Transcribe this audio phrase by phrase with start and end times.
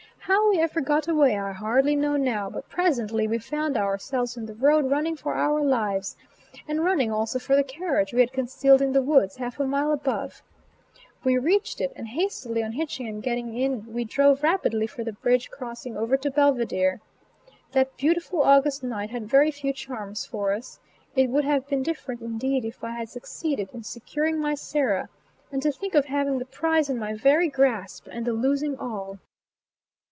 [0.25, 4.45] How we ever got away I hardly know now, but presently we found ourselves in
[4.45, 6.15] the road running for our lives,
[6.67, 9.91] and running also for the carriage we had concealed in the woods, half a mile
[9.91, 10.41] above.
[11.25, 15.49] We reached it, and hastily unhitching and getting in we drove rapidly for the bridge
[15.49, 17.01] crossing over to Belvidere.
[17.73, 20.79] That beautiful August night had very few charms for us.
[21.15, 25.09] It would have been different indeed if I had succeeded in securing my Sarah;
[25.51, 29.19] and to think of having the prize in my very grasp, and the losing all!